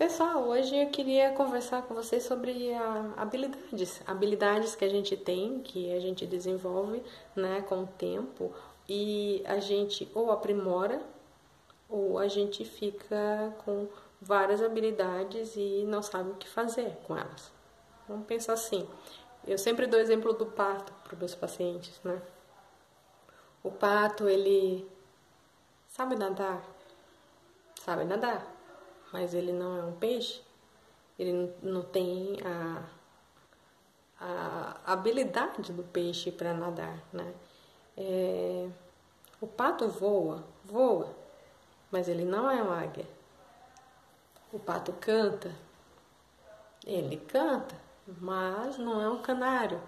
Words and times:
Pessoal, 0.00 0.44
hoje 0.44 0.74
eu 0.74 0.88
queria 0.88 1.30
conversar 1.32 1.82
com 1.82 1.92
vocês 1.92 2.22
sobre 2.22 2.72
habilidades, 3.18 4.00
habilidades 4.06 4.74
que 4.74 4.82
a 4.82 4.88
gente 4.88 5.14
tem, 5.14 5.60
que 5.60 5.92
a 5.92 6.00
gente 6.00 6.26
desenvolve, 6.26 7.02
né, 7.36 7.60
com 7.68 7.82
o 7.82 7.86
tempo 7.86 8.50
e 8.88 9.42
a 9.44 9.58
gente 9.58 10.10
ou 10.14 10.32
aprimora 10.32 11.02
ou 11.86 12.18
a 12.18 12.28
gente 12.28 12.64
fica 12.64 13.54
com 13.62 13.88
várias 14.18 14.62
habilidades 14.62 15.54
e 15.54 15.84
não 15.86 16.02
sabe 16.02 16.30
o 16.30 16.36
que 16.36 16.48
fazer 16.48 16.96
com 17.06 17.14
elas. 17.14 17.52
Vamos 18.08 18.26
pensar 18.26 18.54
assim. 18.54 18.88
Eu 19.46 19.58
sempre 19.58 19.86
dou 19.86 20.00
exemplo 20.00 20.32
do 20.32 20.46
pato 20.46 20.94
para 21.04 21.12
os 21.12 21.18
meus 21.18 21.34
pacientes, 21.34 22.00
né? 22.02 22.22
O 23.62 23.70
pato, 23.70 24.26
ele 24.26 24.90
sabe 25.88 26.16
nadar, 26.16 26.64
sabe 27.74 28.04
nadar 28.04 28.59
mas 29.12 29.34
ele 29.34 29.52
não 29.52 29.76
é 29.78 29.84
um 29.84 29.92
peixe, 29.92 30.42
ele 31.18 31.52
não 31.62 31.82
tem 31.82 32.38
a, 32.44 32.82
a 34.20 34.92
habilidade 34.92 35.72
do 35.72 35.82
peixe 35.82 36.30
para 36.30 36.54
nadar, 36.54 36.98
né? 37.12 37.34
É, 37.96 38.68
o 39.40 39.46
pato 39.46 39.88
voa, 39.88 40.44
voa, 40.64 41.14
mas 41.90 42.08
ele 42.08 42.24
não 42.24 42.50
é 42.50 42.62
uma 42.62 42.80
águia. 42.82 43.06
O 44.52 44.58
pato 44.58 44.92
canta, 44.94 45.54
ele 46.86 47.16
canta, 47.16 47.74
mas 48.20 48.78
não 48.78 49.00
é 49.00 49.08
um 49.08 49.22
canário. 49.22 49.80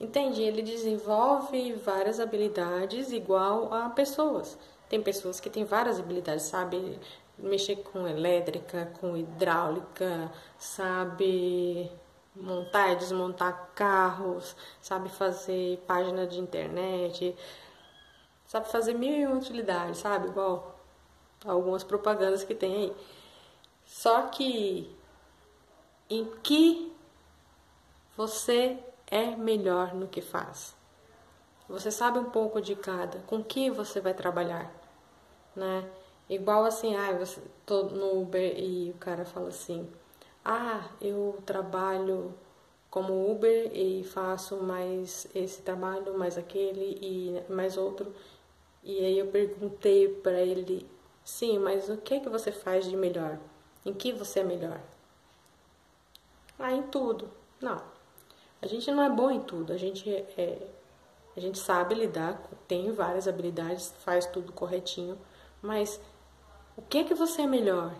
Entende? 0.00 0.42
Ele 0.42 0.62
desenvolve 0.62 1.72
várias 1.74 2.20
habilidades 2.20 3.10
igual 3.10 3.72
a 3.74 3.90
pessoas. 3.90 4.56
Tem 4.88 5.02
pessoas 5.02 5.40
que 5.40 5.50
têm 5.50 5.64
várias 5.64 5.98
habilidades, 5.98 6.44
sabe? 6.44 6.98
Mexer 7.38 7.76
com 7.76 8.06
elétrica, 8.06 8.92
com 9.00 9.16
hidráulica, 9.16 10.30
sabe 10.58 11.90
montar 12.34 12.92
e 12.92 12.96
desmontar 12.96 13.70
carros, 13.74 14.56
sabe 14.80 15.08
fazer 15.08 15.78
página 15.86 16.26
de 16.26 16.38
internet, 16.38 17.36
sabe 18.46 18.68
fazer 18.70 18.94
mil 18.94 19.14
e 19.16 19.26
uma 19.26 19.36
utilidades, 19.36 19.98
sabe? 19.98 20.28
Igual 20.28 20.78
algumas 21.44 21.84
propagandas 21.84 22.44
que 22.44 22.54
tem 22.54 22.74
aí. 22.74 22.96
Só 23.84 24.22
que 24.22 24.94
em 26.10 26.24
que 26.42 26.92
você 28.16 28.78
é 29.06 29.36
melhor 29.36 29.94
no 29.94 30.08
que 30.08 30.20
faz? 30.20 30.76
Você 31.68 31.90
sabe 31.90 32.18
um 32.18 32.30
pouco 32.30 32.60
de 32.60 32.74
cada, 32.74 33.18
com 33.20 33.44
que 33.44 33.70
você 33.70 34.00
vai 34.00 34.14
trabalhar, 34.14 34.72
né? 35.54 35.88
Igual 36.28 36.64
assim, 36.64 36.94
ah, 36.96 37.12
você 37.12 37.40
tô 37.64 37.84
no 37.84 38.20
Uber 38.22 38.58
e 38.58 38.90
o 38.90 38.94
cara 38.98 39.24
fala 39.24 39.48
assim: 39.48 39.88
"Ah, 40.44 40.88
eu 41.00 41.38
trabalho 41.46 42.34
como 42.90 43.30
Uber 43.30 43.70
e 43.74 44.04
faço 44.04 44.56
mais 44.56 45.26
esse 45.34 45.62
trabalho, 45.62 46.18
mais 46.18 46.36
aquele 46.38 46.98
e 47.02 47.52
mais 47.52 47.76
outro". 47.76 48.12
E 48.82 48.98
aí 49.04 49.18
eu 49.18 49.28
perguntei 49.28 50.08
para 50.08 50.40
ele: 50.40 50.86
"Sim, 51.24 51.58
mas 51.58 51.88
o 51.88 51.96
que 51.96 52.14
é 52.14 52.20
que 52.20 52.28
você 52.28 52.52
faz 52.52 52.84
de 52.86 52.96
melhor? 52.96 53.38
Em 53.86 53.94
que 53.94 54.12
você 54.12 54.40
é 54.40 54.44
melhor?" 54.44 54.80
Ah, 56.58 56.72
em 56.72 56.82
tudo. 56.82 57.30
Não. 57.60 57.80
A 58.60 58.66
gente 58.66 58.90
não 58.90 59.02
é 59.02 59.08
bom 59.10 59.30
em 59.30 59.40
tudo. 59.40 59.72
A 59.72 59.76
gente 59.76 60.10
é 60.36 60.68
a 61.36 61.40
gente 61.40 61.58
sabe 61.60 61.94
lidar, 61.94 62.42
tem 62.66 62.90
várias 62.90 63.28
habilidades, 63.28 63.94
faz 64.00 64.26
tudo 64.26 64.52
corretinho, 64.52 65.16
mas 65.62 66.00
o 66.78 66.82
que 66.82 66.98
é 66.98 67.04
que 67.04 67.12
você 67.12 67.42
é 67.42 67.46
melhor? 67.46 67.92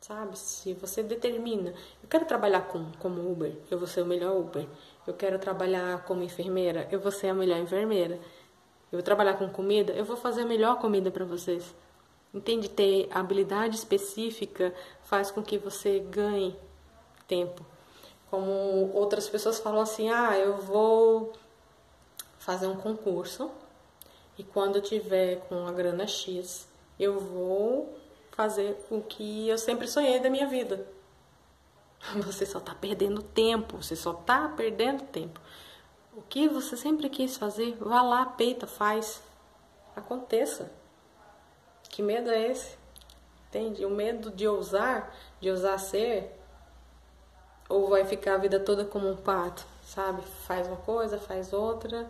Sabe? 0.00 0.38
Se 0.38 0.74
você 0.74 1.02
determina, 1.02 1.74
eu 2.00 2.08
quero 2.08 2.24
trabalhar 2.24 2.68
com, 2.68 2.92
como 3.00 3.32
Uber, 3.32 3.52
eu 3.68 3.76
vou 3.76 3.88
ser 3.88 4.02
o 4.02 4.06
melhor 4.06 4.36
Uber. 4.36 4.64
Eu 5.04 5.12
quero 5.12 5.36
trabalhar 5.40 6.04
como 6.04 6.22
enfermeira, 6.22 6.86
eu 6.92 7.00
vou 7.00 7.10
ser 7.10 7.30
a 7.30 7.34
melhor 7.34 7.58
enfermeira. 7.58 8.14
Eu 8.92 8.98
vou 8.98 9.02
trabalhar 9.02 9.34
com 9.34 9.48
comida, 9.48 9.92
eu 9.92 10.04
vou 10.04 10.16
fazer 10.16 10.42
a 10.42 10.46
melhor 10.46 10.78
comida 10.78 11.10
para 11.10 11.24
vocês. 11.24 11.74
Entende? 12.32 12.68
Ter 12.68 13.08
habilidade 13.10 13.74
específica 13.74 14.72
faz 15.02 15.32
com 15.32 15.42
que 15.42 15.58
você 15.58 15.98
ganhe 15.98 16.56
tempo. 17.26 17.66
Como 18.30 18.92
outras 18.94 19.28
pessoas 19.28 19.58
falam 19.58 19.80
assim: 19.80 20.10
ah, 20.10 20.38
eu 20.38 20.58
vou 20.58 21.32
fazer 22.38 22.68
um 22.68 22.76
concurso 22.76 23.50
e 24.38 24.44
quando 24.44 24.76
eu 24.76 24.82
tiver 24.82 25.40
com 25.48 25.66
a 25.66 25.72
grana 25.72 26.06
X, 26.06 26.72
eu 26.98 27.18
vou 27.18 27.96
fazer 28.32 28.76
o 28.90 29.00
que 29.00 29.48
eu 29.48 29.58
sempre 29.58 29.86
sonhei 29.86 30.20
da 30.20 30.30
minha 30.30 30.46
vida. 30.46 30.86
Você 32.16 32.44
só 32.44 32.58
está 32.58 32.74
perdendo 32.74 33.22
tempo, 33.22 33.78
você 33.78 33.96
só 33.96 34.12
está 34.12 34.48
perdendo 34.48 35.04
tempo. 35.04 35.40
O 36.16 36.22
que 36.22 36.48
você 36.48 36.76
sempre 36.76 37.08
quis 37.08 37.36
fazer, 37.36 37.76
vá 37.80 38.02
lá, 38.02 38.26
peita, 38.26 38.66
faz. 38.66 39.22
Aconteça. 39.96 40.70
Que 41.88 42.02
medo 42.02 42.30
é 42.30 42.50
esse? 42.50 42.76
Entende? 43.48 43.84
O 43.84 43.90
medo 43.90 44.30
de 44.30 44.46
ousar, 44.46 45.14
de 45.40 45.50
ousar 45.50 45.78
ser, 45.78 46.38
ou 47.68 47.88
vai 47.88 48.04
ficar 48.04 48.34
a 48.34 48.38
vida 48.38 48.60
toda 48.60 48.84
como 48.84 49.08
um 49.08 49.16
pato, 49.16 49.64
sabe? 49.84 50.22
Faz 50.22 50.66
uma 50.66 50.76
coisa, 50.76 51.18
faz 51.18 51.52
outra, 51.52 52.08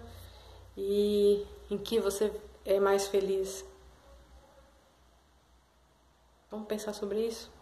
e 0.76 1.46
em 1.70 1.78
que 1.78 2.00
você 2.00 2.32
é 2.64 2.80
mais 2.80 3.06
feliz? 3.06 3.64
Vamos 6.54 6.68
pensar 6.68 6.92
sobre 6.92 7.26
isso? 7.26 7.52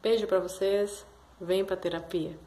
Beijo 0.00 0.26
para 0.26 0.40
vocês. 0.40 1.04
Vem 1.38 1.62
para 1.62 1.76
terapia. 1.76 2.38